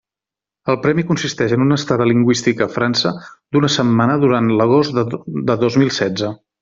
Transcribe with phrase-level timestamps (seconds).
[0.73, 3.11] El premi consisteix en una estada lingüística a França
[3.57, 4.99] d'una setmana durant l'agost
[5.51, 6.33] de dos mil setze.